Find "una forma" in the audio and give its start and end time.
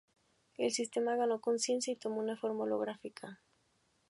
2.21-2.63